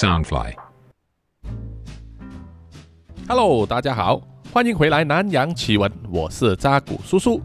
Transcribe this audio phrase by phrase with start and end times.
[0.00, 0.54] Soundfly。
[3.28, 7.38] Hello，大家好，欢迎回来南洋奇闻，我是扎古叔叔。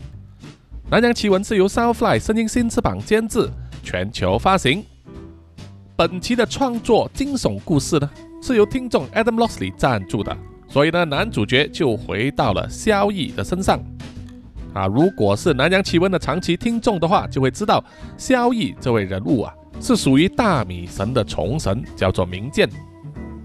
[0.89, 3.49] 南洋奇闻是由 Soundfly 声音新翅膀监制，
[3.83, 4.85] 全球发行。
[5.97, 8.09] 本期的创作惊悚故事呢，
[8.41, 10.33] 是由听众 Adam Lossley 赞助的，
[10.69, 13.77] 所以呢，男主角就回到了萧逸的身上。
[14.73, 17.83] 啊，如果是南洋奇闻的长期听众的话，就会知道
[18.17, 22.69] 萧逸这位人物啊，是属于大米神的虫神，叫做明剑。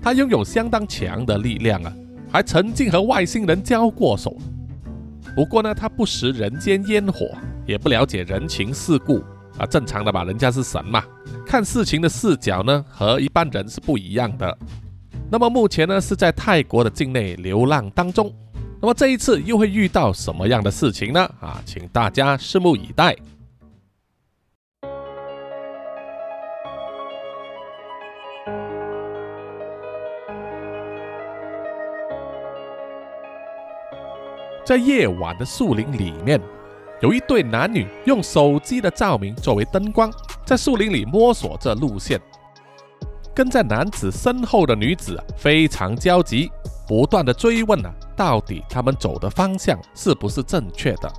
[0.02, 1.92] 他拥有相当强的力量啊，
[2.32, 4.36] 还曾经和外星人交过手。
[5.36, 7.28] 不过呢，他不食人间烟火，
[7.66, 9.22] 也不了解人情世故
[9.58, 11.04] 啊，正常的吧，人家是神嘛，
[11.46, 14.58] 看事情的视角呢和一般人是不一样的。
[15.30, 18.32] 那么目前呢是在泰国的境内流浪当中。
[18.80, 21.20] 那么这一次又会遇到什么样的事情呢？
[21.38, 23.14] 啊，请大家拭目以待。
[34.70, 36.40] 在夜晚的树林里面，
[37.00, 40.08] 有一对男女用手机的照明作为灯光，
[40.46, 42.20] 在树林里摸索着路线。
[43.34, 46.48] 跟在男子身后的女子非常焦急，
[46.86, 51.12] 不断的追问啊，到底他们走的方向是不是正确的？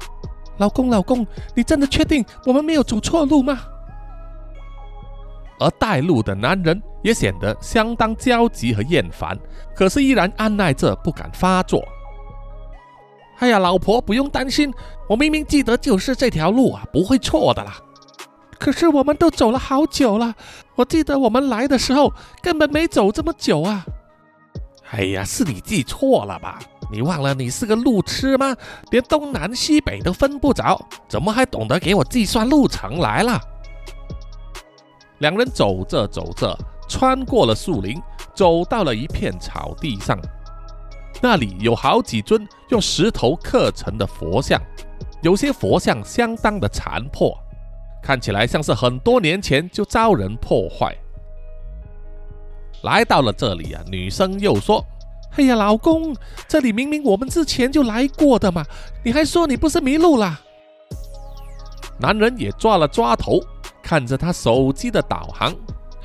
[0.60, 3.60] 老公，老公，你真的确定我们没有走错路吗？
[5.60, 9.38] 而带路的男人也显得相当焦急和厌烦，
[9.76, 11.84] 可是依然按耐着不敢发作。
[13.42, 14.72] 哎呀，老婆不用担心，
[15.10, 17.76] 我明明记得就是这条路啊，不会错的啦。
[18.60, 20.36] 可是我们都走了好久了，
[20.76, 23.84] 我记得我们来的时候根本没走这么久啊。
[24.92, 26.60] 哎呀，是你记错了吧？
[26.92, 28.56] 你忘了你是个路痴吗？
[28.92, 33.42] 连东南西北都分不着，怎么还懂得给我计算路程来了？
[35.18, 36.56] 两人走着走着，
[36.88, 38.00] 穿过了树林，
[38.36, 40.16] 走到了一片草地上。
[41.22, 44.60] 那里有好几尊用石头刻成的佛像，
[45.22, 47.38] 有些佛像相当的残破，
[48.02, 50.96] 看起来像是很多年前就遭人破坏。
[52.84, 54.84] 来到了这里啊，女生又说
[55.38, 56.16] ：“哎呀，老公，
[56.48, 58.66] 这里明明我们之前就来过的嘛，
[59.06, 60.42] 你还说你不是迷路啦？”
[62.02, 63.40] 男人也抓了抓头，
[63.84, 65.56] 看着他手机的导航：“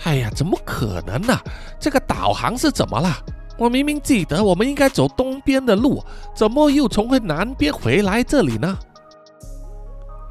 [0.04, 1.34] 哎呀，怎么可能呢、
[1.80, 3.08] 这个导航是怎么了？
[3.58, 6.02] 我明明记得我们应该走东边的路，
[6.34, 8.78] 怎么又从回南边回来这里呢？”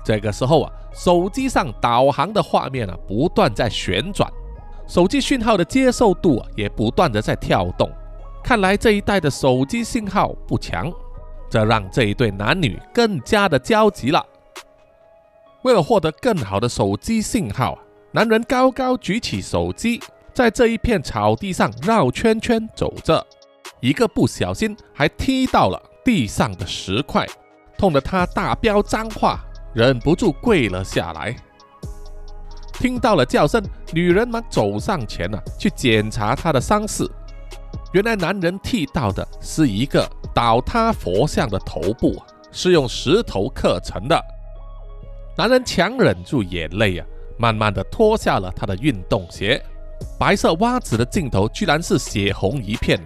[0.05, 4.31] 这个时候啊，手机上导航的画面啊不断在旋转。
[4.87, 7.89] 手机讯号的接受度啊也不断的在跳动，
[8.43, 10.93] 看来这一带的手机信号不强，
[11.49, 14.23] 这让这一对男女更加的焦急了。
[15.63, 17.75] 为了获得更好的手机信号，
[18.11, 19.99] 男人高高举起手机，
[20.35, 23.25] 在这一片草地上绕圈圈走着，
[23.79, 27.25] 一个不小心还踢到了地上的石块，
[27.78, 29.40] 痛得他大飙脏话，
[29.73, 31.34] 忍不住跪了下来。
[32.73, 33.63] 听到了叫声，
[33.94, 37.09] 女人忙走上前了、去检查他的伤势。
[37.94, 42.22] 原来男人剃到的是一个倒塌佛像的头部，
[42.52, 44.22] 是用石头刻成的。
[45.38, 47.07] 男人强忍住眼泪啊，
[47.38, 49.63] 慢慢的脱下了他的运动鞋，
[50.17, 53.00] 白色袜子的尽头居然是血红一片。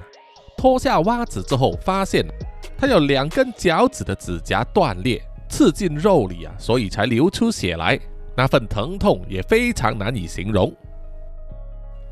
[0.57, 2.25] 脱下袜子之后，发现
[2.77, 7.99] 他有两根脚趾的指甲断裂，刺进肉里啊，所以才流出血来。
[8.35, 10.73] 那份疼痛也非常难以形容。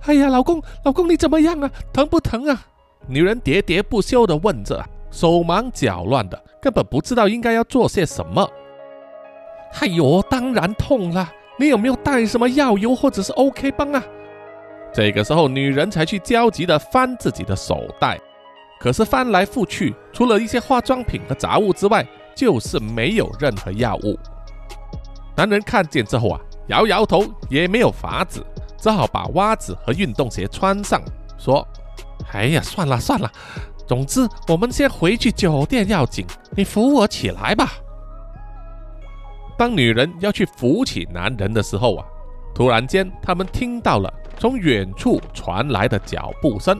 [0.06, 1.70] 哎呀，老公，老公，你怎么样啊？
[1.92, 2.66] 疼不疼啊？
[3.08, 8.50] 女人喋喋不休地问着，手忙脚乱的，根本不知道应该要做些什么。
[9.80, 11.30] 哎呦，当然痛了。
[11.60, 14.04] 你有没有带什么药油或者是 OK 绷啊？
[14.97, 18.19] 这个时候，女人才去焦急地翻自己的手袋，
[18.80, 22.03] 可是翻来覆去，除了一些化妆品和杂物之外，
[22.35, 24.18] 就是没有任何药物。
[25.36, 28.44] 男人看见之后啊，摇摇头，也没有法子，
[28.75, 31.00] 只好把袜子和运动鞋穿上，
[31.38, 31.63] 说
[32.33, 33.31] ：“哎呀，算了算了，
[33.86, 36.25] 总之我们先回去酒店要紧，
[36.56, 37.74] 你扶我起来吧。”
[39.60, 42.06] 当女人要去扶起男人的时候啊，
[42.56, 46.80] 突然间他们听到了从远处传来的脚步声。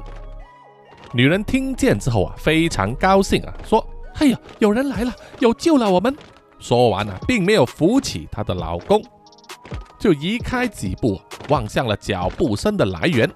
[1.13, 3.86] 女人听见之后啊，非常高兴啊，说
[4.19, 6.15] ：“哎呀，有人来了，有救了我们！”
[6.59, 9.01] 说完啊，并没有扶起她的老公，
[10.00, 11.19] 就移开几步，
[11.50, 13.30] 望向了脚步声的来源。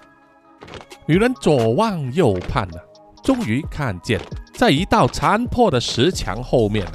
[1.06, 2.80] 女人左望右盼啊，
[3.24, 4.20] 终于看见
[4.54, 6.92] 在一道残破的石墙后面啊，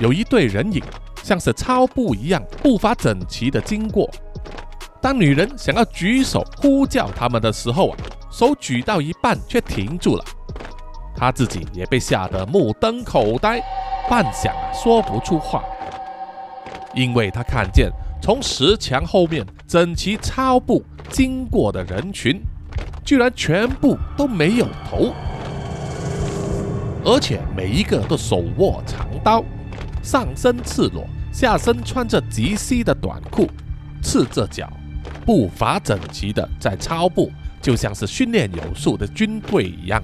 [0.00, 0.82] 有一对人影，
[1.22, 4.10] 像是超步一样，步伐整齐的经过。
[5.02, 7.96] 当女人想要举手呼叫他们的时候啊，
[8.30, 10.24] 手举到一半却停住了，
[11.16, 13.60] 他自己也被吓得目瞪口呆，
[14.08, 15.64] 半晌啊说不出话，
[16.94, 17.90] 因为他看见
[18.22, 22.40] 从石墙后面整齐操步经过的人群，
[23.04, 25.12] 居然全部都没有头，
[27.04, 29.42] 而且每一个都手握长刀，
[30.00, 33.48] 上身赤裸，下身穿着极细的短裤，
[34.00, 34.70] 赤着脚，
[35.24, 37.30] 步伐整齐的在操步。
[37.60, 40.02] 就像是训练有素的军队一样。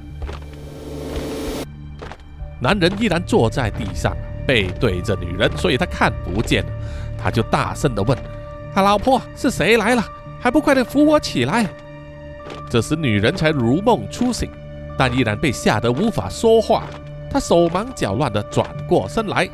[2.60, 4.16] 男人依然坐在地上，
[4.46, 6.64] 背对着女人，所以他看不见。
[7.20, 8.16] 他就大声的问
[8.72, 10.04] ：“他老婆是谁来了？
[10.38, 11.66] 还不快点扶我起来！”
[12.70, 14.48] 这时女人才如梦初醒，
[14.96, 16.84] 但依然被吓得无法说话。
[17.28, 19.48] 她手忙脚乱的转过身来，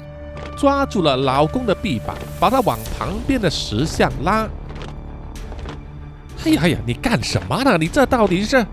[0.59, 4.47] 抓住了老公的臂膀，把他往旁边的石像拉。
[6.45, 6.79] 哎呀哎呀！
[6.87, 7.79] 你干什么呢？
[7.79, 8.65] 你这到底是？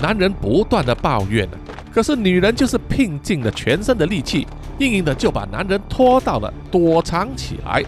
[0.00, 1.56] 男人不断的抱怨呢。
[1.92, 4.46] 可是女人就是拼尽了全身的力气，
[4.78, 7.84] 硬硬的就把男人拖到了躲藏起来。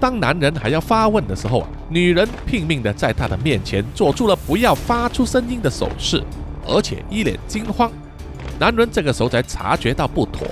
[0.00, 6.22] 当男人还要发问的时候啊，女人拼命的在他的面前做出了不要发出声音的手势，
[6.66, 7.90] 而且一脸惊慌。
[8.58, 10.48] 男人这个时候才察觉到不妥。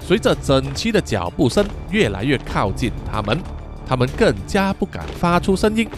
[0.00, 3.38] 随着整齐的脚步声越来越靠近他们。
[3.86, 5.88] 他们更加不敢发出声音，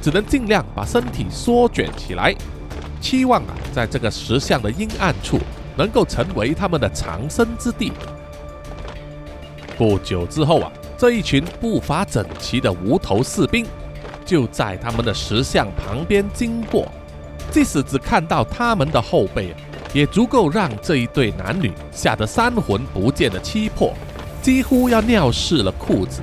[0.00, 2.34] 只能尽量把身体缩卷起来，
[3.00, 5.38] 期望啊，在这个石像的阴暗处
[5.76, 7.92] 能够成为他们的藏身之地。
[9.76, 13.66] 不久之后啊，这一群步伐整齐的无头士兵
[14.24, 16.86] 就在他们的石像旁边经过，
[17.50, 19.54] 即使只看到他们的后背，
[19.92, 23.92] 也足够让这一对男女吓得三魂不见的七魄，
[24.42, 26.22] 几乎要尿湿了裤子。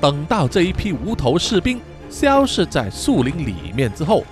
[0.00, 4.24] 等到这一批无头士兵消失在树林里面之后，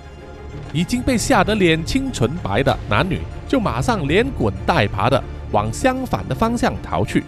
[0.72, 7.24] 已经被吓得脸青唇白的男女就马上连滚带爬的往相反的方向逃去。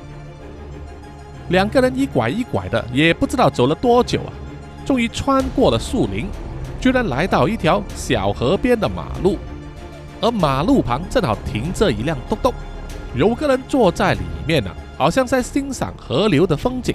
[1.49, 4.33] 两个人一拐一拐的，也不知道走了多久啊，
[4.85, 6.27] 终于穿过了树林，
[6.81, 9.39] 居然来到一条小河边的马路，
[10.21, 12.55] 而马路旁正好停着一辆咚咚，
[13.15, 16.95] 有个人坐在里面呢，好像在欣赏河流的风景。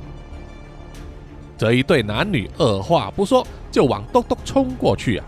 [1.64, 5.26] 这一对男女二话不说就往咚咚冲过去啊，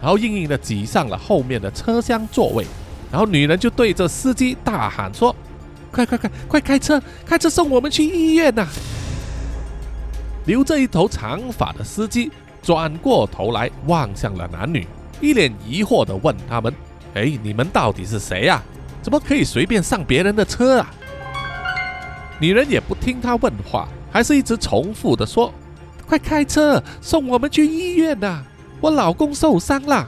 [0.00, 2.64] 然后硬硬的挤上了后面的车厢座位，
[3.10, 5.34] 然后女人就对着司机大喊说
[5.90, 8.64] ：“快快快快开车，开车送我们去医院呐！”
[10.46, 12.30] 留着一头长发的司机
[12.62, 14.86] 转过头来望向了男女，
[15.20, 16.72] 一脸疑惑的问他们
[17.14, 18.62] ：“哎，你们到底是谁呀？
[19.02, 20.94] 怎么可以随便上别人的车啊？”
[22.38, 25.52] 女人也不听他问话，还是一直重复的说。
[26.12, 28.42] 快开车送我们去医院呐！
[28.82, 30.06] 我老公受伤了。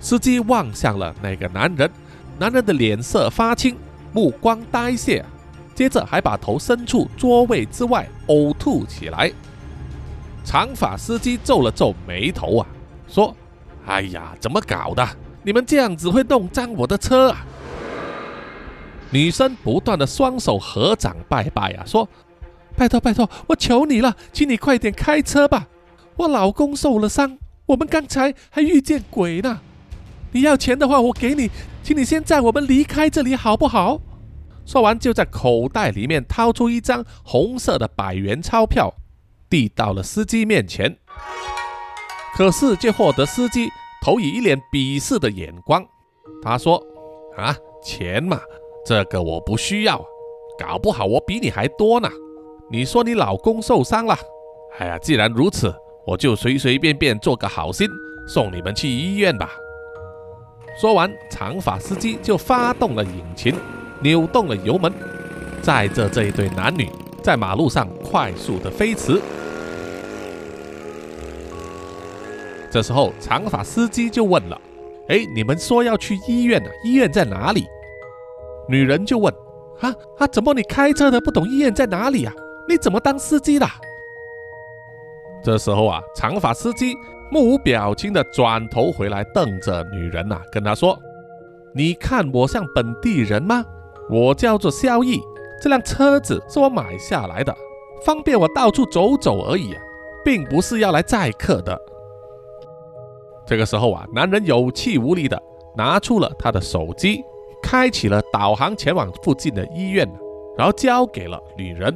[0.00, 1.90] 司机望向了那个男人，
[2.38, 3.76] 男人的脸色发青，
[4.10, 5.22] 目光呆滞，
[5.74, 9.30] 接着还把头伸出座位之外呕吐起来。
[10.46, 12.66] 长发司机皱了皱眉头啊，
[13.06, 13.36] 说
[13.84, 15.06] ：“哎呀，怎么搞的？
[15.42, 17.44] 你们这样子会弄脏我的车啊！”
[19.12, 22.08] 女生不断的双手合掌拜拜啊，说。
[22.76, 25.68] 拜托拜托，我求你了，请你快点开车吧！
[26.16, 29.60] 我老公受了伤，我们刚才还遇见鬼呢。
[30.32, 31.50] 你要钱的话，我给你，
[31.82, 34.00] 请你先载我们离开这里好不好？
[34.66, 38.92] 说完，就在口袋里面掏出一张红色的百元钞票，
[39.48, 40.96] 递到了司机面前。
[42.36, 43.68] 可是却获得司机
[44.02, 45.84] 投以一脸鄙视的眼光。
[46.42, 46.82] 他说
[47.38, 47.54] ：“啊，
[47.84, 48.40] 钱嘛，
[48.84, 50.04] 这个我不需要，
[50.58, 52.10] 搞不好我比你还多呢。”
[52.74, 54.18] 你说你老公受伤了，
[54.80, 55.72] 哎呀，既然如此，
[56.04, 57.88] 我就随随便便做个好心，
[58.26, 59.52] 送你们去医院吧。
[60.80, 63.54] 说完，长发司机就发动了引擎，
[64.00, 64.92] 扭动了油门，
[65.62, 66.90] 载着这一对男女
[67.22, 69.20] 在马路上快速的飞驰。
[72.72, 74.60] 这时候，长发司机就问了
[75.06, 76.68] ：“哎，你们说要去医院呢？
[76.82, 77.64] 医院在哪里？”
[78.68, 79.32] 女人就问
[79.78, 82.34] ：“啊啊，怎么你开车的不懂医院在哪里啊？”
[82.68, 83.66] 你怎么当司机的？
[85.42, 86.94] 这时候啊，长发司机
[87.30, 90.98] 目无表情的转头回来，瞪着女人呐，跟她说
[91.74, 93.64] ：“你看我像本地人吗？
[94.08, 95.20] 我叫做萧逸，
[95.60, 97.54] 这辆车子是我买下来的，
[98.04, 99.74] 方便我到处走走而已，
[100.24, 101.78] 并不是要来载客的。”
[103.46, 105.42] 这个时候啊，男人有气无力的
[105.76, 107.22] 拿出了他的手机，
[107.62, 110.10] 开启了导航，前往附近的医院，
[110.56, 111.94] 然后交给了女人。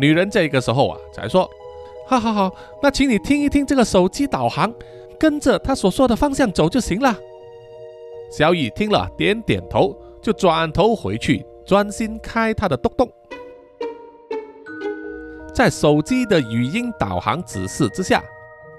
[0.00, 1.46] 女人这个时候啊，才说
[2.08, 4.72] ：“好好好，那请你听一听这个手机导航，
[5.18, 7.14] 跟着他所说的方向走就行了。
[8.30, 13.06] 萧逸听了，点点头，就转头回去，专心开他的东东。
[15.54, 18.24] 在手机的语音导航指示之下，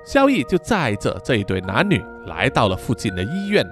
[0.04, 3.64] 萧逸就载着这一对男女来到了附近的医院。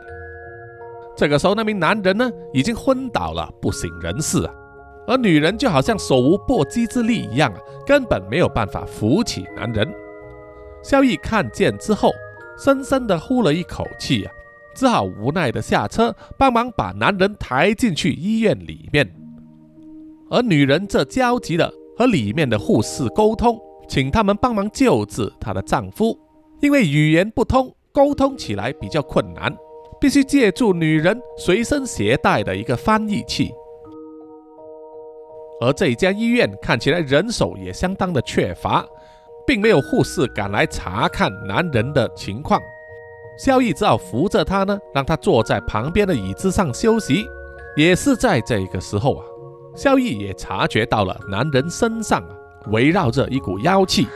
[1.18, 4.54] 这个时候，那名男人呢已经昏倒了，不省人事啊，
[5.10, 9.92] 而女人就好像手无缚鸡之力一样啊，根本没有办法扶起男人。
[10.84, 12.12] 萧逸看见之后，
[12.58, 14.32] 深深的呼了一口气啊，
[14.76, 19.12] 只好无奈的下车，帮忙把男人抬进去医院里面。
[20.30, 21.74] 而女人则焦急的。
[21.98, 26.18] 和里面的护士沟通，请他们帮忙救治她的丈夫，
[26.62, 29.54] 因为语言不通，沟通起来比较困难，
[30.00, 33.52] 必须借助女人随身携带的一个翻译器。
[35.62, 38.86] 而这家医院看起来人手也相当的缺乏，
[39.46, 42.62] 并没有护士赶来查看男人的情况。
[43.38, 47.26] 萧逸只好扶着他呢，让他坐在旁边的椅子上休息。
[47.76, 49.26] 也是在这个时候啊。
[49.76, 52.22] 萧逸也察觉到了男人身上
[52.72, 54.08] 围绕着一股妖气，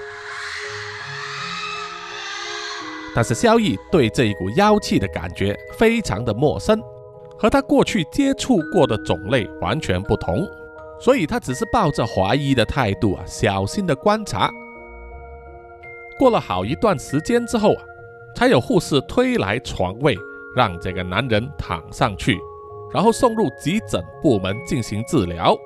[3.15, 6.81] 但是萧逸对这一股妖气的感觉非常的陌生，
[7.37, 10.45] 和他过去接触过的种类完全不同，
[11.03, 14.49] 所以他只是抱着怀疑的态度啊，小心的观察。
[16.17, 17.83] 过了好一段时间之后啊，
[18.33, 20.17] 才有护士推来床位，
[20.55, 22.39] 让这个男人躺上去。
[22.93, 25.57] 然后送入急诊部门进行治疗。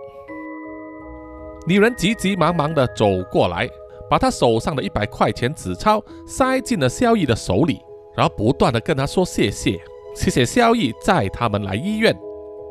[1.68, 3.70] 女人急急忙忙的走过来，
[4.10, 7.80] 把她手上的一百块钱纸钞塞进了萧逸的手里，
[8.16, 9.78] 然后不断的跟他说谢谢，
[10.16, 12.18] 谢谢萧逸载他们来医院，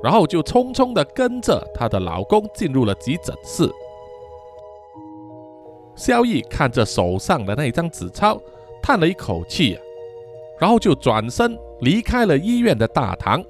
[0.07, 3.69] 然后就匆匆地跟着她的老公进入了急诊室。
[5.97, 8.41] 萧逸看着手上的那张纸钞，
[8.81, 9.77] 叹了一口气，
[10.61, 13.43] 然后就转身离开了医院的大堂。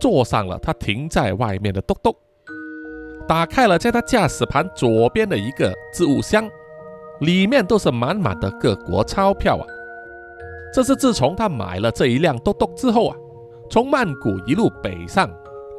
[0.00, 2.12] 坐上了他停在外面的嘟嘟，
[3.28, 6.50] 打开了在他驾驶盘左边的一个置物箱，
[7.20, 9.64] 里面都是满满的各国钞票啊！
[10.74, 13.16] 这是自从他买了这一辆嘟嘟之后啊，
[13.70, 15.30] 从曼谷一路北上，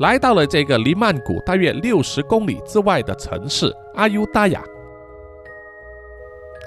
[0.03, 4.61] 来到了这个离曼谷大约六十公里之外的城市阿尤达雅。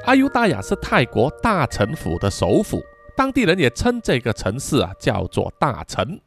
[0.07, 2.81] 阿尤达雅是泰国大城府的首府，
[3.15, 6.19] 当地人也称这个城市啊叫做大城。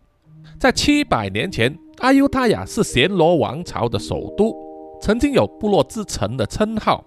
[0.60, 4.56] 在七百年前，阿尤达雅是暹罗王朝的首都，
[5.01, 7.04] 曾经有部落之城的称号。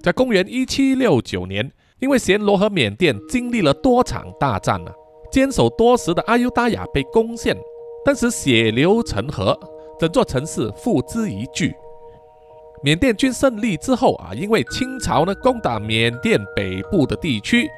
[0.00, 1.68] 在公元一七六九年，
[1.98, 4.92] 因为暹罗和缅甸经历了多场大战呢，
[5.32, 7.56] 坚守多时的阿尤达雅被攻陷，
[8.08, 9.54] 当时血流成河，
[9.98, 11.76] 整座城市付之一炬。
[12.82, 17.68] 缅甸军胜利之后啊，因为清朝呢攻打缅甸北部的地区，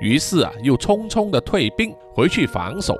[0.00, 2.96] 于是啊又匆匆的退兵回去防守。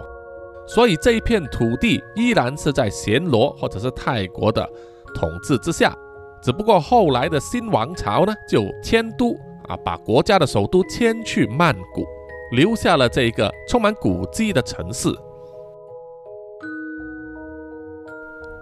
[0.66, 4.68] 所以这一片土地依然是在暹罗或者是泰国的
[5.14, 5.96] 统治之下，
[6.42, 9.36] 只不过后来的新王朝呢就迁都
[9.68, 12.04] 啊，把国家的首都迁去曼谷，
[12.50, 15.08] 留下了这个充满古迹的城市。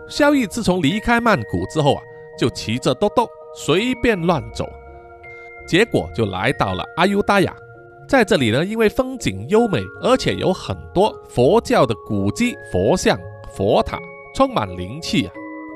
[0.09, 2.03] 萧逸自从离开曼谷之后啊，
[2.39, 4.69] 就骑着兜兜随便乱走，
[5.67, 7.55] 结果就来到了阿尤达雅。
[8.09, 13.19] 在这里呢，因为风景优美，而且有很多佛教的古迹、佛像、
[13.53, 14.01] 佛塔，
[14.35, 15.33] 充满灵气啊，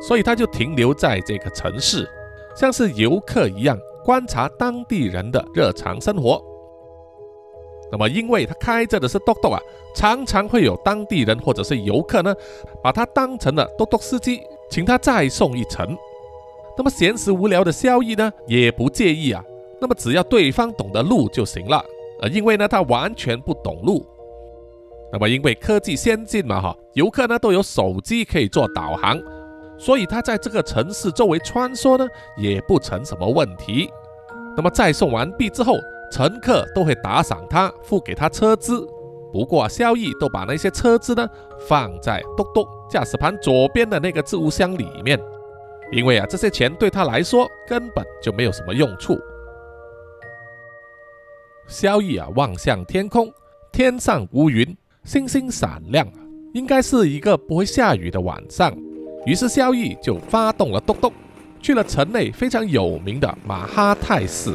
[0.08, 2.08] 所以他就停留在这个城市，
[2.56, 6.42] 像是游客一样观察当地人的日常生活。
[7.92, 9.60] 那么，因为他开着的是多多啊，
[9.94, 12.34] 常常会有当地人或者是游客呢，
[12.82, 15.94] 把他当成了多多司机，请他再送一程。
[16.74, 19.44] 那么闲时无聊的萧逸呢，也不介意啊，
[19.78, 21.84] 那么只要对方懂得路就行了。
[22.22, 24.06] 呃，因为呢，他完全不懂路。
[25.12, 29.20] 那么，因为科技先进嘛，哈，游客呢都有手机可以做导航，
[29.76, 32.08] 所以他在这个城市周围穿梭呢，
[32.38, 33.90] 也不成什么问题。
[34.56, 35.74] 那么，再送完毕之后，
[36.12, 38.86] 乘客都会打赏他，付给他车资。
[39.32, 41.26] 不过啊，萧逸都把那些车资呢
[41.66, 45.18] 放在嘟嘟驾驶盘左边的那个置物箱里面，
[45.90, 49.18] 因为啊，这些钱对他来说根本就没有什么用处。
[51.66, 53.32] 萧逸啊，望向天空，
[53.72, 56.06] 天上无云，星星闪亮，
[56.52, 58.70] 应该是一个不会下雨的晚上。
[59.24, 61.10] 于是萧逸就发动了东东，
[61.62, 64.54] 去了城内非常有名的马哈泰寺。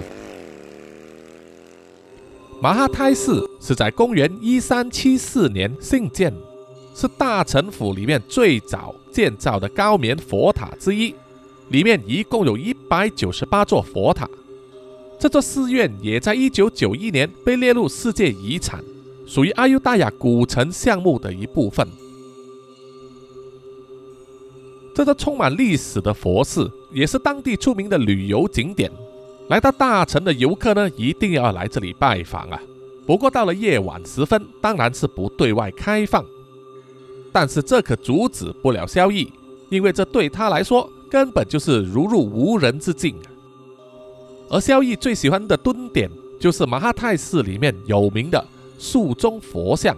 [2.60, 6.34] 马哈泰寺是在公元一三七四年兴建，
[6.96, 11.14] 是大城府里面最早建造的高棉佛塔之一，
[11.70, 14.28] 里面一共有一百九十八座佛塔。
[15.20, 18.84] 这座寺院也在一九九一年被列入世界遗产，
[19.28, 21.88] 属于阿尤大雅古城项目的一部分。
[24.96, 28.92] 这座充满历史的佛寺也是当地出名的旅游景点，
[29.50, 32.62] 来到大城的游客呢，一定要来这里拜访啊。
[33.06, 36.25] 不过到了夜晚时分，当然是不对外开放。
[37.32, 39.32] 但是这可阻止不了萧逸，
[39.70, 43.16] 因为这对他来说根本就是如入无人之境。
[44.50, 48.46] 而萧逸最喜欢的蹲点就是马哈泰寺里面有名的
[48.77, 49.96] 树中佛像，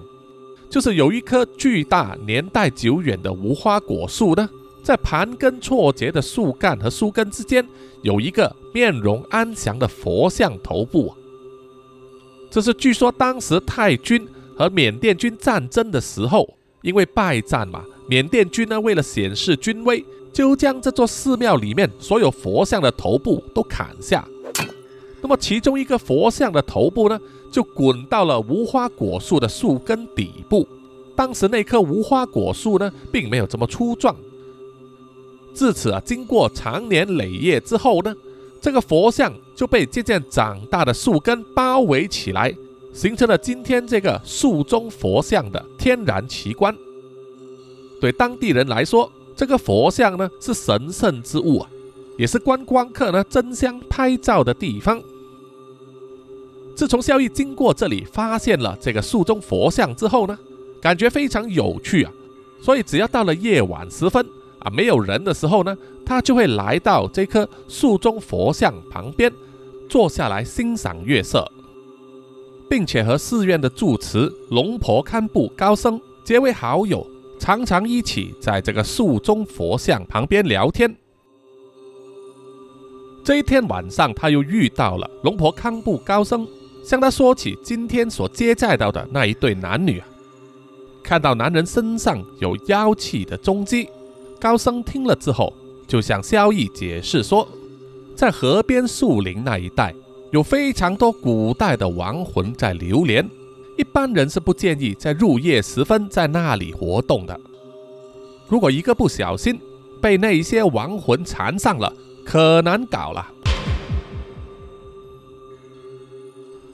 [0.70, 4.48] 就是有一棵巨大、年代久远的无花果树呢。
[4.84, 7.66] 在盘根错节的树干和树根之间，
[8.02, 11.14] 有一个面容安详的佛像头部。
[12.50, 24.28] 这是据说当时太君和缅甸军战争的时候，因为败战嘛，缅甸军呢为了显示军威，就将这座寺庙里面所有佛像的头部都砍下。
[25.22, 27.20] 那么其中一个佛像的头部呢，
[27.52, 30.68] 就滚到了无花果树的树根底部。
[31.16, 34.16] 当时那棵无花果树呢，并没有这么粗壮。
[35.54, 38.16] 自此啊，经过长年累月之后呢，
[38.62, 42.56] 这个佛像就被渐渐长大的树根包围起来，
[42.94, 46.76] 形成了今天这个树中佛像的天然奇观。
[48.00, 51.70] 对当地人来说，这个佛像呢是神圣之物啊，
[52.18, 55.02] 也是观光客呢争相拍照的地方。
[56.76, 60.40] 自从萧逸经过这里，发现了这个树中佛像之后呢，
[60.80, 62.12] 感觉非常有趣啊，
[62.62, 64.26] 所以只要到了夜晚时分。
[64.60, 69.32] 啊，没有人的时候呢，他就会来到这棵树中佛像旁边，
[69.88, 71.50] 坐下来欣赏月色，
[72.70, 77.06] 并且和寺院的住持龙婆堪布高僧结为好友，
[77.40, 80.94] 常常一起在这个树中佛像旁边聊天。
[83.24, 86.48] 这一天晚上，他又遇到了龙婆堪布高僧，
[86.84, 90.08] 向他说起今天所接待到的那一对男女啊，
[91.04, 93.88] 看到男人身上有妖气的踪迹。
[94.40, 95.54] 高僧听了之后，
[95.86, 97.46] 就向萧逸解释说，
[98.16, 99.94] 在河边树林那一带，
[100.32, 103.30] 有非常多古代的亡魂在流连，
[103.78, 107.38] 一般人是不建议在入夜时分在那里活动的。
[108.48, 109.60] 如果一个不小心
[110.02, 111.94] 被那些亡魂缠上了，
[112.26, 113.28] 可难搞了。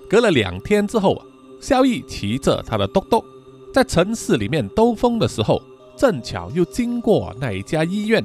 [0.07, 1.19] 隔了两天之后，
[1.59, 3.25] 萧逸骑着他的嘟嘟，
[3.73, 5.59] 在城市里面兜风的时候。
[5.97, 8.23] 正巧又经过那一家医院，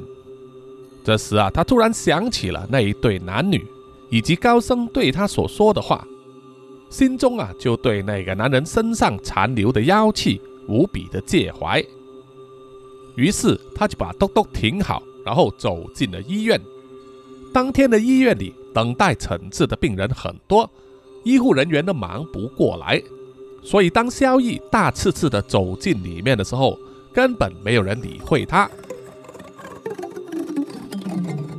[1.05, 3.65] 这时啊，他突然想起了那一对男女，
[4.11, 6.07] 以及高僧对他所说的话，
[6.89, 11.85] 心中啊就对那个男人身上残留的妖气无比的介怀。
[13.17, 16.61] 于是他就把兜兜停好，然后走进了医院。
[17.53, 20.71] 当天的医院里等待诊治的病人很多，
[21.25, 23.03] 医护人员都忙不过来，
[23.63, 26.79] 所以当萧逸大次次的走进里面的时候，
[27.13, 28.71] 根本没有人理会他，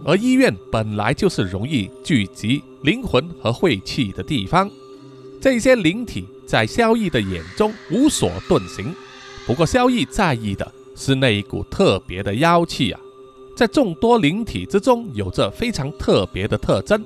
[0.06, 4.70] 而医院本来就是容易聚集灵魂和晦气的地方，
[5.40, 8.94] 这些灵体在萧逸的眼中无所遁形。
[9.46, 13.00] 不过萧逸在意的是那一股特别的妖气啊，
[13.56, 17.04] 在众多灵体之中有着非常特别的特征，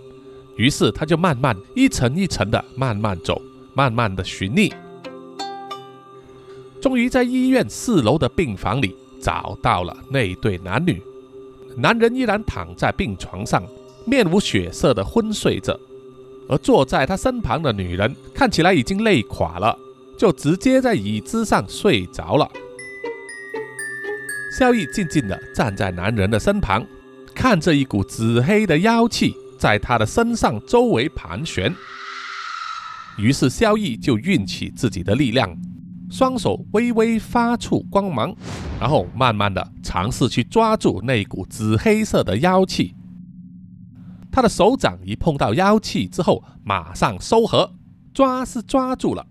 [0.55, 3.41] 于是他就慢慢一层一层的慢慢走，
[3.73, 4.71] 慢慢的寻觅。
[6.85, 11.01] 终于在医院四楼的病房里找到了那对男女，
[11.75, 13.63] 男人依然躺在病床上，
[14.05, 15.75] 面无血色的昏睡着，
[16.47, 19.75] 而坐在他身旁的女人看起来已经累垮了，
[20.15, 22.47] 就直接在椅子上睡着了。
[24.55, 26.85] 萧逸静静地站在男人的身旁，
[27.33, 31.75] 看着一股紫黑的妖气在他的身上周围盘旋，
[33.17, 35.57] 于是萧逸就运起自己的力量。
[36.09, 38.33] 双手微微发出光芒，
[38.79, 42.93] 然后慢慢的尝试去抓住那股紫黑色的妖气。
[44.31, 47.71] 他的手掌一碰到妖气之后，马上收合，
[48.13, 49.25] 抓是抓住了。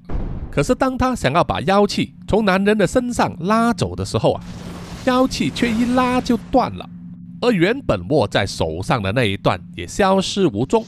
[0.50, 4.44] 可是当他想要把妖气从男人的身上拉走的时候啊，
[5.04, 6.88] 妖气却一拉就断了，
[7.40, 10.84] 而原本握在手上的那一段也消失无踪。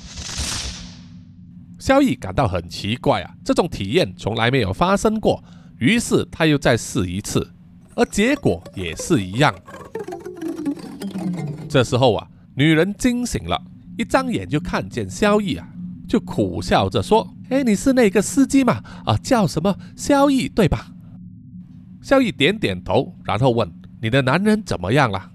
[1.78, 5.42] 萧逸感到很奇怪啊，这种体验从来没有发生过。
[5.78, 7.52] 于是他又再试一次，
[7.94, 9.54] 而结果也是一样。
[11.68, 13.60] 这时候啊，女人惊醒了，
[13.98, 15.68] 一张眼就看见萧逸啊，
[16.08, 18.82] 就苦笑着说：“哎，你是那个司机嘛？
[19.04, 20.92] 啊，叫什么萧逸对吧？”
[22.00, 25.32] 萧逸点点头，然后问：“你的男人怎么样了？”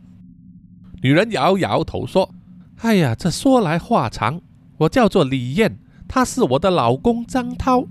[1.04, 2.34] 女人摇摇头说
[2.82, 4.42] ：“哎呀，这说来话长。
[4.78, 5.78] 我叫做李艳，
[6.08, 7.86] 他是我的老公张涛。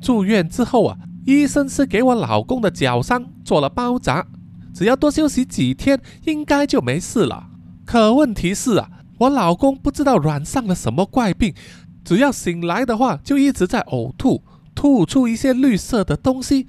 [0.00, 4.26] 住院之后啊，医生是给我老公的脚伤做了包扎，
[4.74, 7.48] 只要多休息几天，应该就没事了。
[7.84, 11.54] 可问题是啊，我老公不知道染上了什么怪病，
[12.04, 14.42] 只要醒来的话，就一直在呕吐，
[14.74, 16.66] 吐出一些绿色的东西，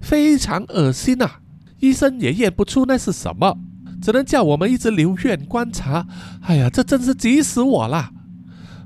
[0.00, 1.30] 非常恶心呐。
[1.78, 3.58] 医生也验不出那是什么，
[4.00, 6.06] 只能叫我们一直留院观察。
[6.42, 8.10] 哎呀，这真是急死我了！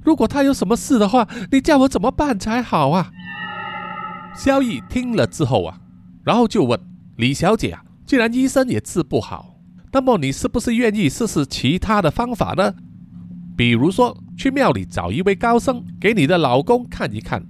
[0.03, 3.11] 如果他有什么事的话，你叫我怎么办才好啊？
[4.37, 5.81] 萧逸听了之后啊，
[6.23, 6.79] 然后就问
[7.17, 9.59] 李小姐啊：“既然医生也治不好，
[9.93, 12.75] 那么你是不是愿意试试其他的方法呢？
[13.57, 17.45] 比如说去庙里找一位高僧给你的老公看一看。”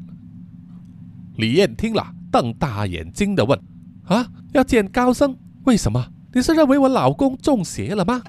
[1.37, 3.61] 李艳听了，瞪大眼睛的问
[4.07, 5.37] ：“啊，要见高僧？
[5.65, 6.07] 为什么？
[6.33, 8.23] 你是认为我老公中邪了吗？”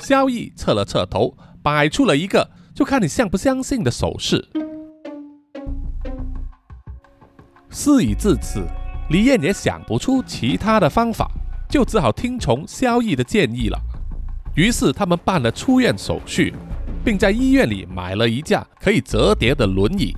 [0.00, 4.48] 萧逸侧了侧头，摆出了一个就看你相不相信的手势。
[7.72, 8.62] 事已至此，
[9.08, 11.26] 李艳也想不出其他的方法，
[11.70, 13.80] 就只好听从萧逸的建议了。
[14.54, 16.52] 于是他们办了出院手续，
[17.02, 20.14] 并在医院里买了一架可以折叠的轮椅，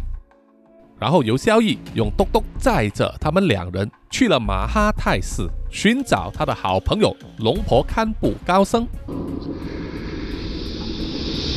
[0.99, 8.85] 然后由萧逸用嘟嘟载着他们两人去了马哈泰寺，寻找他的好朋友龙婆堪布高僧。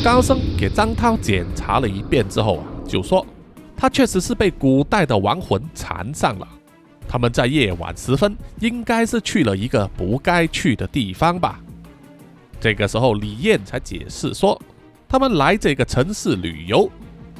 [0.03, 3.25] 高僧给张涛检查了一遍之后啊，就说。
[3.77, 6.47] 他确实是被古代的亡魂缠上了。
[7.07, 11.59] 他们在夜晚时分，应该是去了一个不该去的地方吧。
[12.59, 14.59] 这个时候，李艳才解释说，
[15.07, 16.89] 他们来这个城市旅游，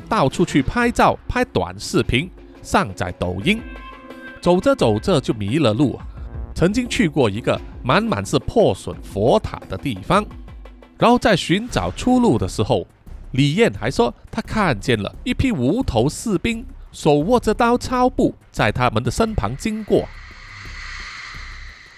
[0.07, 2.29] 到处去拍照、拍短视频，
[2.61, 3.59] 上载抖音。
[4.39, 5.99] 走着走着就迷了路，
[6.53, 10.25] 曾经去过一个满满是破损佛塔的地方，
[10.97, 12.87] 然后在寻找出路的时候。
[13.37, 20.09] 李艳还说，他看见了一批无头士兵，手握着刀抄步，在他们的身旁经过。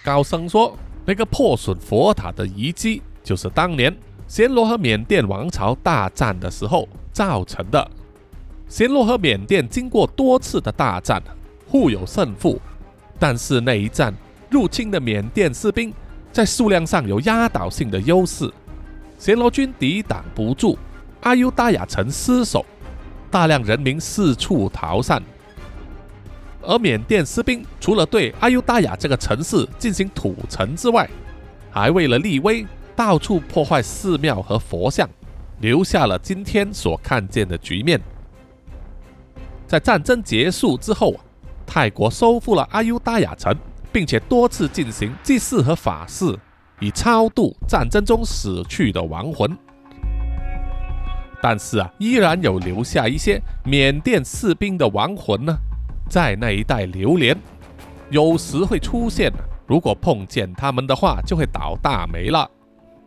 [0.04, 3.96] 高僧说，那个破损佛塔的遗迹，就是当年
[4.28, 7.90] 暹罗和缅甸王朝大战的时候造成的。
[8.70, 11.24] 暹罗和缅甸经过多次的大战，
[11.66, 12.60] 互有胜负，
[13.18, 14.14] 但是那一战
[14.50, 15.94] 入侵的缅甸士兵
[16.34, 18.52] 在数量上有压倒性的优势，
[19.18, 20.78] 暹罗军抵挡不住。
[21.22, 22.66] 阿尤达亚城失守，
[23.30, 25.22] 大量人民四处逃散，
[26.62, 31.10] 而缅甸士兵除了对阿尤达亚这个城市进行屠城之外，
[31.70, 35.10] 还为了立威，到处破坏寺庙和佛像，
[35.60, 38.00] 留下了今天所看见的局面。
[39.68, 41.14] 在战争结束之后，
[41.66, 43.56] 泰国收复了阿尤达亚城，
[43.92, 46.36] 并且多次进行祭祀和法事，
[46.80, 49.56] 以超度战争中死去的亡魂。
[51.42, 55.56] 但是啊，依然有留下一些缅甸士兵的亡魂呢，
[56.10, 57.38] 在那一带流连，
[58.10, 59.32] 有时会出现。
[59.66, 62.50] 如果碰见他们的话，就会倒大霉了。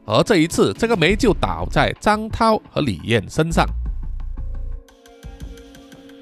[0.06, 3.66] 而这一次，这个霉就倒在张涛和李艳身上。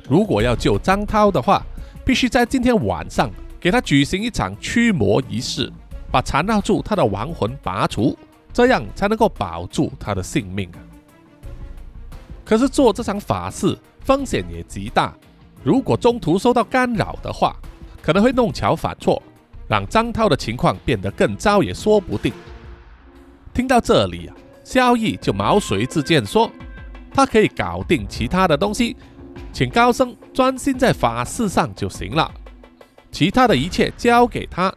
[0.09, 1.63] 如果要救张涛的话，
[2.05, 5.71] 必须在今天晚上给他举行一场驱魔仪式，
[6.11, 8.19] 把缠绕住他的亡魂拔除，
[8.53, 10.69] 这样才能够保住他的性命。
[12.51, 15.15] 可是做这场法事风险也极大，
[15.63, 17.55] 如果中途受到干扰的话，
[18.03, 19.23] 可能会弄巧反错，
[19.69, 22.33] 让张涛的情况变得更糟也说不定。
[23.55, 24.35] 听到这里啊，
[24.65, 26.51] 萧逸就毛遂自荐说，
[27.15, 28.97] 他可以搞定其他的东西，
[29.53, 32.35] 请高僧专心在法事上就行了，
[33.13, 34.75] 其他的一切交给他。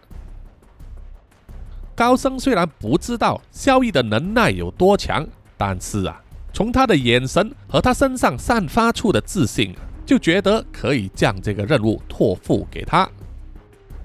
[1.96, 5.26] 高僧虽然不知道萧逸的能耐有多强，
[5.58, 6.23] 但是啊。
[6.54, 13.10] 从他的眼神和他身上散发出的自信，就觉得可以将这个任务托付给他。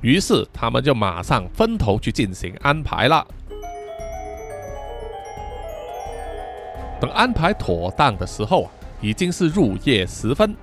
[0.00, 3.26] 于是他们就马上分头去进行安排了。
[6.98, 8.70] 等安排妥当的时候啊，
[9.02, 10.56] 已经是入夜时分。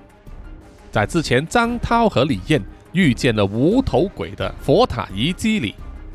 [0.90, 2.60] 在之前，张涛和李艳
[2.92, 5.74] 遇见了无头鬼的佛塔遗迹里，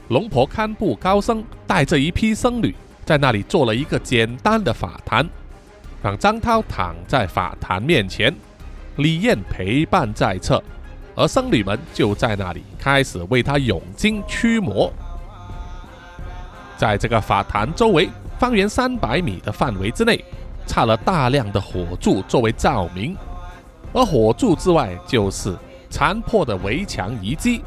[0.10, 5.28] 龙婆堪布高僧带着一批僧侣在那里做了一个简单的法坛。
[6.02, 8.34] 让张涛躺在法坛面前，
[8.96, 10.62] 李艳陪伴在侧，
[11.16, 14.92] 而僧侣们就在那里开始为他咏经驱魔。
[16.76, 18.10] 在这个法坛周围
[18.40, 20.24] 方圆三百米的范围之内，
[20.66, 23.16] 插了大量的火柱作为照明，
[23.94, 25.56] 而火柱之外就是
[25.92, 27.62] 残破的围墙遗迹。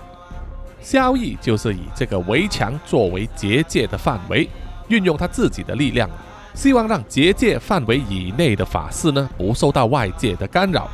[0.81, 4.49] 萧逸就是以这个围墙作为结界的范围，
[4.89, 6.11] 运用他自己的力量。
[6.55, 10.89] 希望让结界范围以内的法事呢不受到外界的干扰，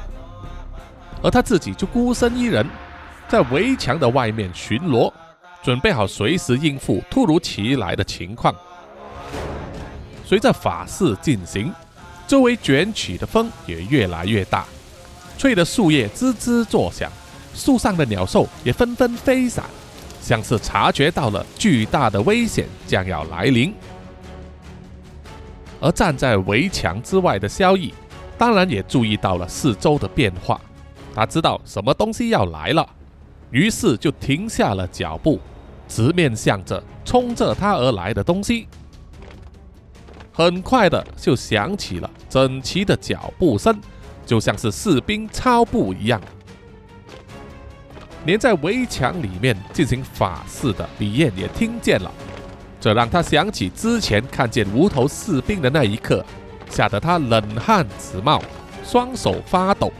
[1.22, 2.66] 而他自己就孤身一人
[3.28, 5.12] 在围墙的外面巡逻，
[5.62, 8.54] 准备好随时应付突如其来的情况。
[10.24, 11.72] 随着法事进行，
[12.26, 14.64] 周围卷起的风也越来越大，
[15.36, 17.12] 吹得树叶吱吱作响，
[17.54, 19.64] 树上的鸟兽也纷纷飞散，
[20.22, 23.74] 像是察觉到了巨大的危险将要来临。
[25.80, 27.92] 而站在围墙之外的萧逸，
[28.36, 30.60] 当然也注意到了四周的变化。
[31.14, 32.88] 他知道什么东西要来了，
[33.50, 35.40] 于是就停下了脚步，
[35.88, 38.68] 直面向着冲着他而来的东西。
[40.32, 43.78] 很快的就响起了整齐的脚步声，
[44.24, 46.20] 就像是士兵操步一样。
[48.26, 52.12] 连在围墙里面进行法事的李艳也听见了。
[52.80, 56.24] 这让他想起之前看见无头士兵的那一刻，
[56.70, 58.42] 吓得他冷汗直冒，
[58.82, 59.92] 双手发抖。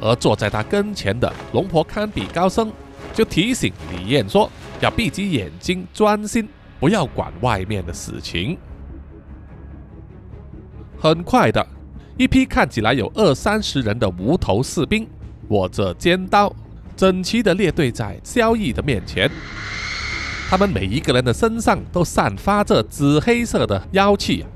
[0.00, 2.70] 而坐在他跟前的龙婆堪比高僧
[3.12, 8.56] 就提醒李艳说：“要闭起眼睛，专心，不要管外面的事情。”
[11.00, 11.66] 很快的，
[12.16, 15.08] 一批看起来有二三十人的无头士兵，
[15.48, 16.54] 握着尖刀，
[16.96, 19.30] 整齐的列队在萧逸的面前。
[20.54, 24.46] 他们每一个人的身上都散发着紫黑色的妖气，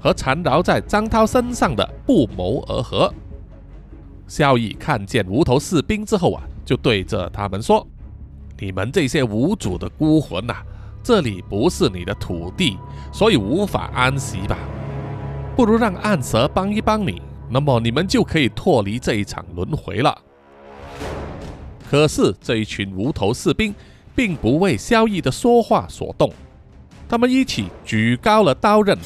[0.00, 3.12] 和缠绕在张涛身上的不谋而合。
[4.26, 7.86] 萧逸看见无头士兵之后啊，就对着他们说
[8.58, 10.54] ：“你们这些无主的孤魂呐，
[11.02, 12.78] 这里不是你的土地，
[13.12, 14.56] 所以无法安息吧？
[15.54, 17.20] 不如让暗蛇帮一帮你，
[17.50, 20.18] 那么你们就可以脱离这一场轮回了。”
[21.90, 23.74] 可是这一群无头士兵。
[24.16, 26.32] 并不为萧逸的说话所动，
[27.06, 28.98] 他们一起举高了刀刃，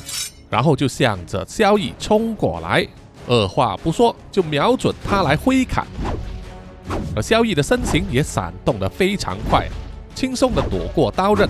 [0.48, 2.86] 然后就向着萧逸冲过来，
[3.26, 5.84] 二话不说就瞄准他来挥砍。
[7.16, 9.68] 而萧逸的身形也闪动得非常快，
[10.14, 11.48] 轻松地躲过刀刃。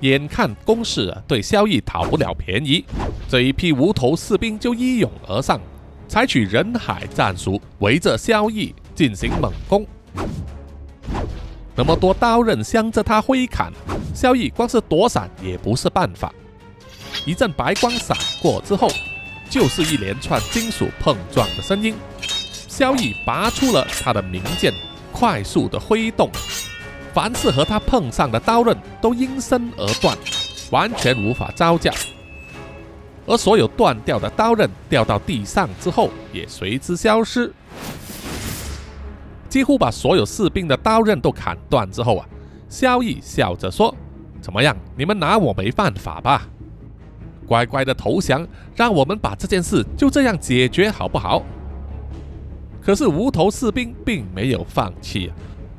[0.00, 2.84] 眼看攻势对萧逸讨不了便宜，
[3.28, 5.60] 这一批无头士兵就一涌而上，
[6.06, 9.86] 采取人海战术，围着萧逸进行猛攻。
[11.76, 13.72] 那么多刀刃向着他挥砍，
[14.14, 16.32] 萧逸光是躲闪也不是办法。
[17.24, 18.88] 一阵白光闪过之后，
[19.48, 21.94] 就是一连串金属碰撞的声音。
[22.68, 24.72] 萧逸拔出了他的名剑，
[25.12, 26.30] 快速的挥动，
[27.12, 30.16] 凡是和他碰上的刀刃都应声而断，
[30.70, 31.92] 完全无法招架。
[33.26, 37.52] 而所有断掉的刀刃掉到地上之后，也随之消失。
[39.50, 42.26] 几乎把所有士兵的刀刃都砍断之后啊，
[42.68, 43.94] 萧逸笑着说
[44.40, 44.74] ：“怎么样？
[44.96, 46.46] 你们拿我没办法吧？
[47.46, 51.42] 乖乖的投降，让我们把这件事就这样解决好不好？”
[52.80, 55.32] 可是无头士兵并没有放弃，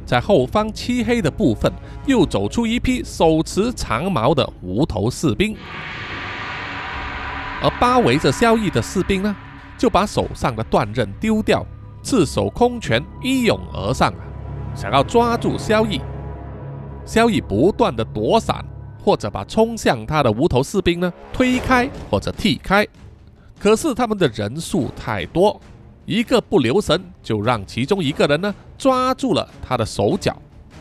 [0.05, 1.71] 在后方漆黑的部分
[2.05, 5.55] 又走出一批手持长矛的无头士兵，
[7.63, 9.36] 而包围着萧逸的士兵呢，
[9.77, 11.65] 就把手上的断刃丢掉。
[12.03, 14.21] 赤手空拳一涌而上啊，
[14.75, 16.01] 想要抓住萧逸。
[17.05, 18.63] 萧逸不断的躲闪，
[19.03, 22.87] 或者把冲向他的无头士兵呢推开或者踢开。
[23.59, 25.59] 可是他们的人数太多，
[26.05, 30.35] 一个不留神就让其中一个人呢抓住了他的手脚，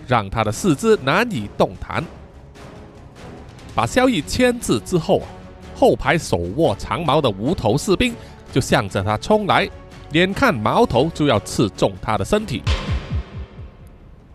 [0.06, 2.04] 让他的四肢难以动弹。
[3.74, 5.26] 把萧逸牵制之后啊，
[5.76, 8.14] 后排手握长矛的无头士兵
[8.52, 9.68] 就向着他冲来。
[10.12, 12.62] 眼看矛头就要刺中他的身体，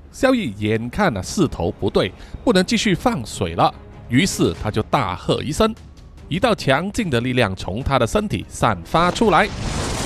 [0.09, 2.13] 萧逸眼看了势头不对，
[2.45, 3.73] 不能继续放水了，
[4.07, 5.75] 于是他就大喝一声，
[6.29, 9.49] 一道强劲的力量从他的身体散发出来，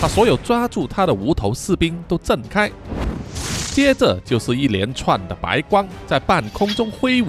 [0.01, 2.71] 把所有抓住他的无头士兵都震开，
[3.71, 7.27] 接着就是一连串的白光在半空中挥舞，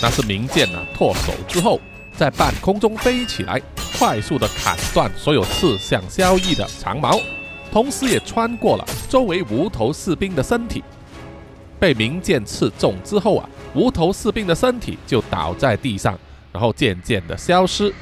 [0.00, 1.78] 那是明剑啊脱手之后，
[2.16, 3.60] 在半空中飞起来，
[3.98, 7.20] 快速的砍断所有刺向萧逸的长矛。
[7.74, 10.84] 同时也穿过了周围无头士兵的身体，
[11.80, 16.16] 被明剑刺中之后啊，无头士兵的身体就倒在地上，
[16.52, 17.92] 然后渐渐的消失。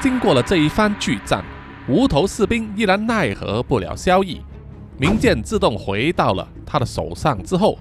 [0.00, 1.44] 经过了这一番巨战，
[1.86, 4.42] 无头士兵依然奈何不了萧逸，
[4.98, 7.78] 明剑自动回到了他的手上之后，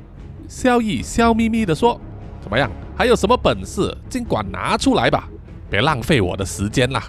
[0.47, 1.99] 萧逸笑眯眯的说
[2.39, 2.69] ：“怎么样？
[2.95, 5.27] 还有什么本事，尽管拿出来吧，
[5.71, 7.01] 别浪费我的时间了。”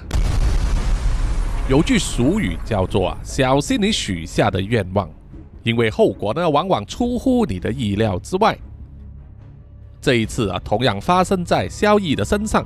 [1.68, 5.10] 有句俗语叫做“啊，小心你许下的愿望，
[5.64, 8.56] 因为后果呢往往出乎你的意料之外。”
[10.00, 12.64] 这一次啊，同样发生在萧逸的身上。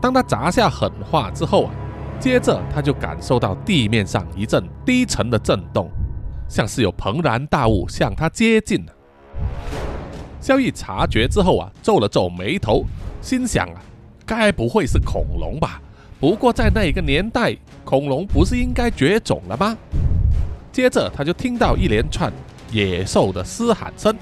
[0.00, 1.74] 当他砸下狠话之后啊，
[2.20, 5.90] 接着他就感受到地面上一阵低沉的震动，
[6.48, 8.86] 像是有庞然大物向他接近。
[10.40, 12.84] 萧逸察觉之后啊，皱了皱眉头，
[13.20, 13.82] 心想啊，
[14.24, 15.82] 该不会是恐龙吧？
[16.20, 17.56] 不过在那个年代，
[17.86, 19.78] 恐龙不是应该绝种了吗？
[20.72, 22.32] 接着他就听到一连串
[22.72, 24.14] 野兽的嘶喊声。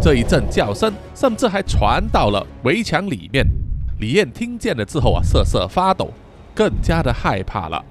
[0.00, 3.44] 这一阵叫声甚至还传到了围墙里面。
[3.98, 6.12] 李艳听见了之后啊，瑟瑟发抖，
[6.54, 7.84] 更加的害怕了。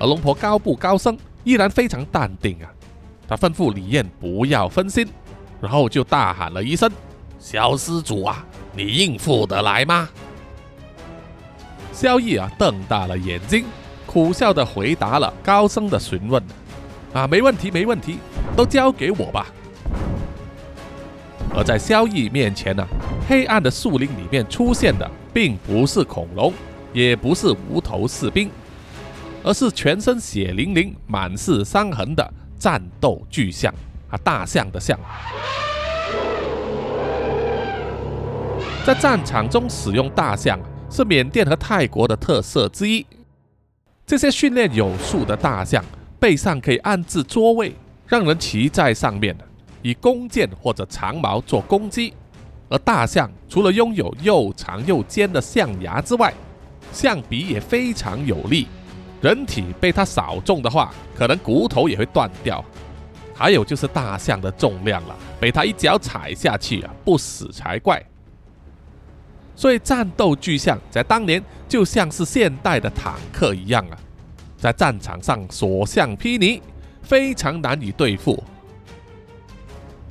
[0.00, 2.66] 而龙婆高不高声，依然非常淡定啊。
[3.28, 5.06] 他吩咐李艳不要分心，
[5.60, 6.90] 然后就大喊了一声
[7.38, 8.44] ：“小施主啊，
[8.74, 10.08] 你应付得来吗？”
[11.94, 13.64] 萧逸啊，瞪大了眼睛，
[14.04, 16.42] 苦笑的回答了，高声的询问
[17.14, 18.18] ：“啊，没问题，没问题，
[18.56, 19.46] 都交给我吧。”
[21.56, 22.84] 而在萧逸面前呢，
[23.28, 26.52] 黑暗的树林里面出现的，并不是恐龙，
[26.92, 28.50] 也不是无头士兵，
[29.44, 32.28] 而是全身血淋淋、满是伤痕的
[32.58, 33.72] 战斗巨象
[34.10, 34.98] 啊，大象的象。
[38.84, 40.58] 在战场中使用大象，
[40.94, 43.04] 是缅甸和泰国的特色之一。
[44.06, 45.84] 这些训练有素的大象，
[46.20, 47.74] 背上可以安置座位，
[48.06, 49.36] 让人骑在上面。
[49.82, 52.14] 以弓箭或者长矛做攻击，
[52.68, 56.32] 而大象除了拥有又长又尖的象牙之外，
[56.92, 58.68] 象鼻也非常有力。
[59.20, 62.64] 人体被它扫中的话，可能骨头也会断掉。
[63.34, 68.00] 还有就是大象的重量了，被它一脚踩下去啊，不死才怪。
[69.56, 73.96] 所以战斗巨象在当年就像是现代的坦克一样啊，
[74.58, 76.60] 在战场上所向披靡，
[77.02, 78.42] 非常难以对付。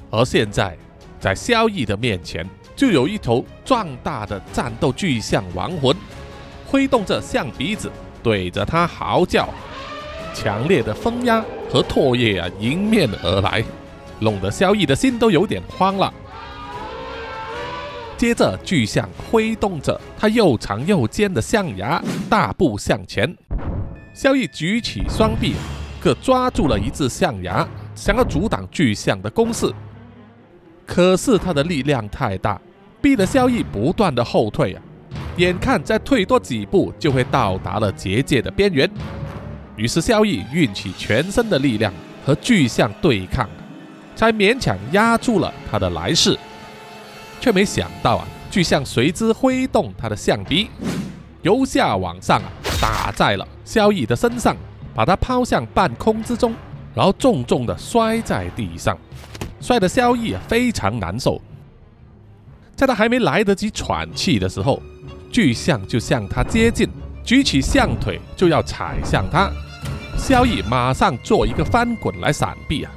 [0.10, 0.77] 而现在，
[1.19, 5.95] 在萧逸的面前，就有一头壮大的战斗巨象亡魂，
[6.67, 9.49] 挥动着象鼻子，对着他嚎叫。
[10.36, 13.63] 强烈的风压和唾液啊，迎面而来，
[14.19, 16.13] 弄得萧逸的心都有点慌了。
[18.17, 23.36] 接着，巨象挥动着它又长又尖的象牙，大步向前。
[24.13, 25.56] 萧逸举起双臂，
[25.99, 29.69] 各抓住了一只象牙，想要阻挡巨象的攻势。
[30.86, 32.62] 可是他的力量太大，
[33.02, 34.82] 逼得萧逸不断的后退啊！
[35.38, 38.89] 眼看再退多几步就会到达了结界的边缘，
[39.76, 41.91] 于是萧逸运起全身的力量
[42.23, 43.49] 和巨象对抗，
[44.15, 46.38] 才勉强压住了他的来势。
[47.43, 50.69] 却没想到啊，巨象随之挥动他的象鼻，
[51.41, 54.56] 由下往上啊打在了萧逸的身上，
[54.95, 56.56] 把他抛向半空之中，
[56.95, 58.97] 然后重重的摔在地上。
[59.60, 61.41] 摔得萧逸非常难受，
[62.77, 64.82] 在他还没来得及喘气的时候，
[65.29, 66.88] 巨象就向他接近，
[67.25, 69.51] 举起象腿就要踩向他。
[70.17, 72.91] 萧逸马上做一个翻滚来闪避啊，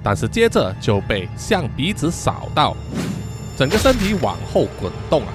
[0.00, 2.76] 但是接着就被象鼻子扫到，
[3.60, 5.28] 整个身体往后滚动啊，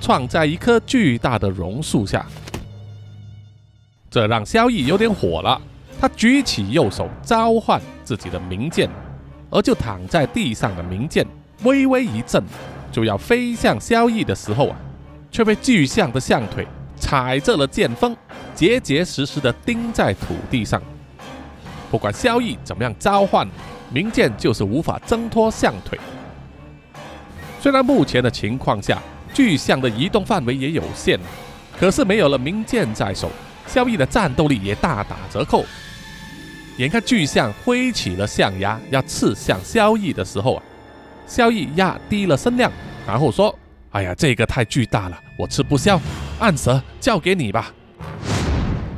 [0.00, 2.26] 撞在一棵巨大的榕树下。
[4.10, 5.62] 这让萧逸有点火了，
[6.00, 8.90] 他举起右手召唤自己的名剑。
[9.48, 11.24] 而就躺在地上的名剑
[11.62, 12.42] 微微一震，
[12.90, 14.76] 就要飞向萧逸的时候啊，
[15.30, 18.16] 却被巨象的象腿踩着了剑锋，
[18.56, 20.82] 结结实实的钉在土地上。
[21.92, 23.48] 不管萧逸怎么样召唤
[23.92, 25.96] 名剑，就是无法挣脱象腿。
[27.60, 29.02] 虽然目前的情况下，
[29.34, 31.18] 巨象的移动范围也有限，
[31.78, 33.30] 可是没有了鸣剑在手，
[33.66, 35.64] 萧逸的战斗力也大打折扣。
[36.76, 40.62] 眼看巨象挥起了象牙要刺向萧逸的时候啊，
[41.26, 42.70] 萧逸压低了声量，
[43.04, 43.52] 然后说
[43.90, 46.00] ：“哎呀，这个太巨大了，我吃不消，
[46.38, 47.72] 暗蛇交给你吧。”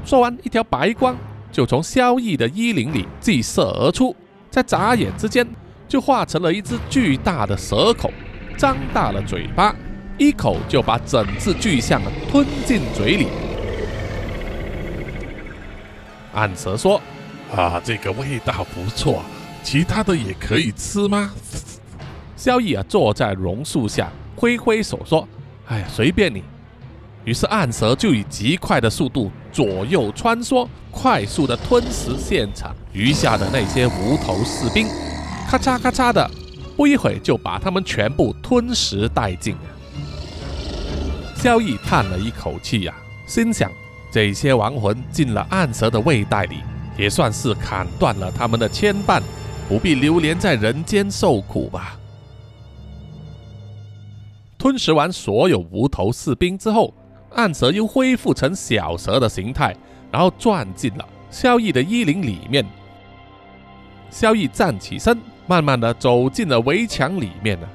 [0.05, 1.17] 说完，一条白光
[1.51, 4.15] 就从萧逸的衣领里激射而出，
[4.51, 5.47] 在眨眼之间
[5.89, 8.13] 就化成了一只巨大的蛇口，
[8.61, 9.75] 张大了嘴巴，
[10.19, 11.99] 一口就把整只巨象
[12.31, 13.29] 吞进嘴里。
[16.35, 17.01] 暗蛇说。
[17.57, 19.23] 啊，这个味道不错，
[19.63, 21.31] 其他的也可以吃吗？
[22.37, 25.27] 萧逸啊，坐在榕树下，挥挥手说
[25.67, 26.45] ：“哎呀，随便你。”
[27.25, 34.87] 于是暗蛇就以极快的速度左右穿梭，快速的吞食现场余下的那些无头士兵，
[35.49, 36.31] 咔嚓咔嚓的，
[36.81, 39.55] 不一会就把他们全部吞食殆尽。
[41.37, 42.95] 萧逸叹了一口气呀，
[43.27, 43.71] 心想：
[44.11, 46.61] 这些亡魂进了暗蛇的胃袋里。
[46.97, 49.21] 也算是砍断了他们的牵绊，
[49.69, 51.99] 不必流连在人间受苦吧。
[54.57, 56.95] 吞食完所有无头士兵之后，
[57.35, 59.77] 暗蛇又恢复成小蛇的形态，
[60.11, 62.65] 然后钻进了萧逸的衣领里面。
[64.11, 65.21] 萧逸站起身，
[65.51, 67.69] 慢慢的走进了围墙里面了，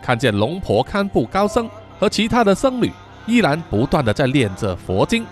[0.00, 2.92] 看见龙婆堪布高僧和其他的僧侣
[3.26, 5.26] 依然不断的在念着佛经，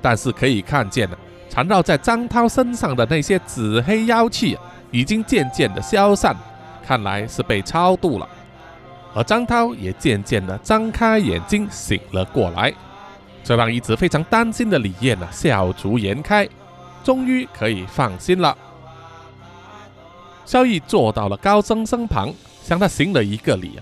[0.00, 1.16] 但是可以看见呢，
[1.48, 4.56] 缠绕在张涛身上的那些紫黑妖气
[4.92, 6.32] 已经渐渐的消散，
[6.86, 8.28] 看来是被超度了。
[9.12, 12.72] 而张涛也渐渐地张开眼睛醒了过来，
[13.42, 16.48] 这让一直非常担心的李艳呢笑逐颜开，
[17.02, 18.56] 终于可以放心了。
[20.50, 23.78] 萧逸坐到了高僧身旁，向他行了一个礼。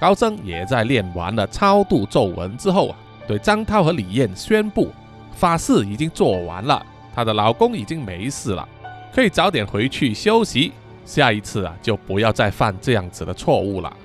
[0.00, 2.96] 高僧也在练完了超度咒文之后啊，
[3.28, 4.90] 对张涛和李艳宣布，
[5.32, 8.68] 法事已经做完了，她的老公已经没事了，
[9.14, 10.72] 可以早点回去休息，
[11.04, 13.96] 下一次啊就不要再犯这样子的错误了。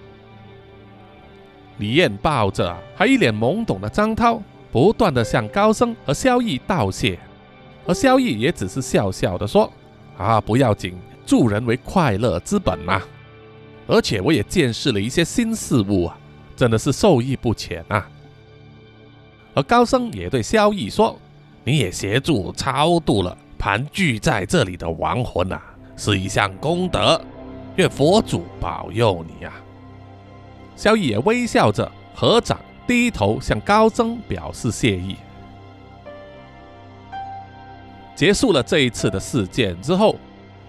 [1.80, 4.39] 李艳抱着还一脸懵懂的张涛，
[4.72, 7.18] 不断的向高僧和萧逸道谢，
[7.88, 9.68] 而萧逸也只是笑笑的说
[10.16, 10.95] ：“啊，不要紧，
[11.26, 13.01] 助人为快乐之本嘛。
[13.88, 16.17] 而且我也见识了一些新事物啊，
[16.55, 18.07] 真的是受益不浅啊。”
[19.53, 21.19] 而高僧也对萧逸说
[21.63, 25.61] ：“你也协助超度了盘踞在这里的亡魂啊，
[25.95, 27.21] 是一项功德，
[27.76, 29.53] 愿佛祖保佑你啊。”
[30.76, 35.17] 萧逸也微笑着合掌，低头向高僧表示谢意。
[38.15, 40.15] 结束了这一次的事件之后，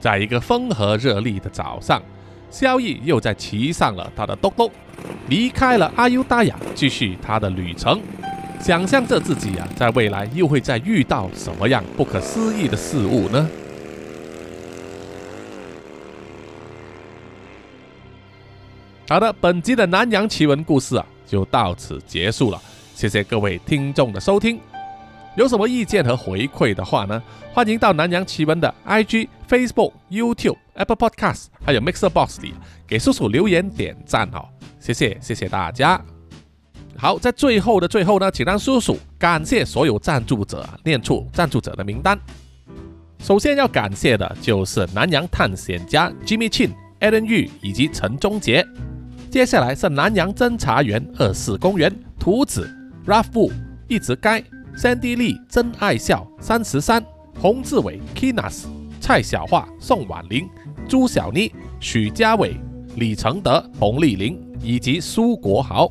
[0.04, 2.02] 在一个风和日丽的早上，
[2.50, 4.70] 萧逸又在骑上了他的兜兜，
[5.30, 7.98] 离开了阿尤达雅，继续他的旅程，
[8.60, 13.48] 想象着自己啊，在未来又会再遇到什么样不可思议的事物呢？
[19.08, 22.60] 好的，本集的南洋奇闻故事啊，就到此结束了。
[22.94, 24.60] 谢谢各位听众的收听。
[25.36, 27.20] 有什么意见和回馈的话呢？
[27.52, 32.54] 欢迎到南洋奇闻的 IG、Facebook、YouTube、Apple Podcast 还有 Mixer Box 里
[32.86, 34.46] 给叔叔留言点赞哦。
[34.78, 36.00] 谢谢，谢谢大家。
[36.96, 42.16] 好，在最后的最后呢，请让叔叔感谢所有赞助者，念出赞助者的名单。
[43.18, 46.70] 首先要感谢的就是南洋探险家 Jimmy Chin、
[47.00, 48.64] Alan Yu 以及陈忠杰。
[49.32, 52.70] 接下来是南洋侦查员二四公园图子
[53.04, 53.50] Ralph
[53.88, 54.40] 一直该
[54.76, 57.04] 三 D 丽真爱笑三十三
[57.38, 58.64] 洪志伟 Kinas
[59.00, 60.48] 蔡小桦宋婉玲
[60.88, 62.56] 朱小妮许家伟
[62.96, 65.88] 李承德洪丽玲以及苏国豪。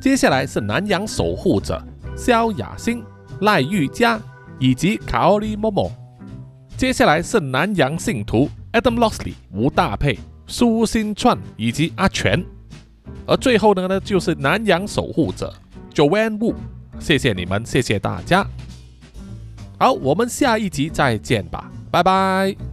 [0.00, 1.82] 接下来是南洋守护者
[2.16, 3.02] 萧雅欣
[3.40, 4.20] 赖玉佳
[4.58, 5.90] 以及卡奥利莫莫。
[6.76, 10.18] 接下来是南洋信徒 Adam Lossley 吴大佩。
[10.44, 12.44] 苏新串以及阿全，
[13.26, 15.54] 而最后呢呢就是南洋守护者
[15.94, 16.54] Joanne Wu，
[17.00, 18.46] 谢谢你们，谢谢大家。
[19.78, 22.71] 好，我们下一集再见吧，拜拜。